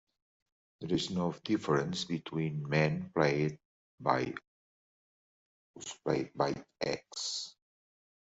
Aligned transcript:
There 0.79 0.91
is 0.95 1.11
no 1.11 1.31
difference 1.43 2.05
between 2.05 2.67
men 2.67 3.11
played 3.13 3.59
by 3.99 4.33
Ohs 4.33 4.33
and 4.33 4.35
those 5.75 5.93
played 6.03 6.33
by 6.33 6.55
Eks. 6.83 7.53